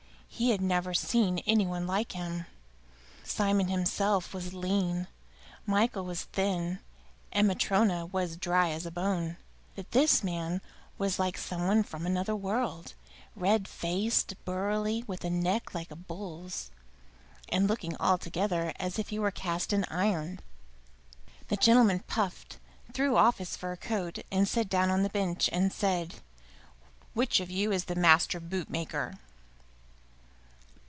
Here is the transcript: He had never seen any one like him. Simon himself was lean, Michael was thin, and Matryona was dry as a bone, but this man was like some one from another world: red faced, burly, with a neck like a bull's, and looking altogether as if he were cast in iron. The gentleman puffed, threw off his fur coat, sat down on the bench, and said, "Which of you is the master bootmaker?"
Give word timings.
He 0.33 0.49
had 0.51 0.61
never 0.61 0.95
seen 0.95 1.37
any 1.39 1.67
one 1.67 1.85
like 1.85 2.13
him. 2.13 2.45
Simon 3.23 3.67
himself 3.67 4.33
was 4.33 4.55
lean, 4.55 5.07
Michael 5.67 6.03
was 6.03 6.23
thin, 6.23 6.79
and 7.31 7.47
Matryona 7.47 8.07
was 8.07 8.37
dry 8.37 8.71
as 8.71 8.87
a 8.87 8.91
bone, 8.91 9.37
but 9.75 9.91
this 9.91 10.23
man 10.23 10.59
was 10.97 11.19
like 11.19 11.37
some 11.37 11.67
one 11.67 11.83
from 11.83 12.07
another 12.07 12.35
world: 12.35 12.93
red 13.35 13.67
faced, 13.67 14.33
burly, 14.43 15.03
with 15.05 15.23
a 15.23 15.29
neck 15.29 15.75
like 15.75 15.91
a 15.91 15.95
bull's, 15.95 16.71
and 17.49 17.67
looking 17.67 17.95
altogether 17.99 18.73
as 18.79 18.97
if 18.97 19.09
he 19.09 19.19
were 19.19 19.29
cast 19.31 19.71
in 19.71 19.85
iron. 19.89 20.39
The 21.49 21.57
gentleman 21.57 21.99
puffed, 22.07 22.57
threw 22.93 23.15
off 23.15 23.37
his 23.37 23.55
fur 23.55 23.75
coat, 23.75 24.17
sat 24.45 24.69
down 24.69 24.89
on 24.89 25.03
the 25.03 25.09
bench, 25.09 25.49
and 25.51 25.71
said, 25.71 26.15
"Which 27.13 27.39
of 27.39 27.51
you 27.51 27.71
is 27.71 27.85
the 27.85 27.93
master 27.95 28.39
bootmaker?" 28.39 29.19